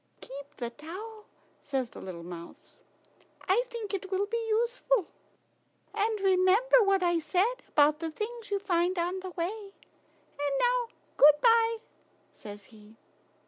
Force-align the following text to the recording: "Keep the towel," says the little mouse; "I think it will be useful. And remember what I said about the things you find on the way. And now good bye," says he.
"Keep 0.19 0.55
the 0.57 0.71
towel," 0.71 1.25
says 1.61 1.91
the 1.91 2.01
little 2.01 2.23
mouse; 2.23 2.81
"I 3.47 3.65
think 3.69 3.93
it 3.93 4.09
will 4.09 4.25
be 4.25 4.47
useful. 4.49 5.05
And 5.93 6.19
remember 6.21 6.81
what 6.81 7.03
I 7.03 7.19
said 7.19 7.61
about 7.67 7.99
the 7.99 8.09
things 8.09 8.49
you 8.49 8.57
find 8.57 8.97
on 8.97 9.19
the 9.19 9.29
way. 9.29 9.73
And 9.75 10.53
now 10.59 10.87
good 11.17 11.39
bye," 11.39 11.77
says 12.31 12.65
he. 12.65 12.95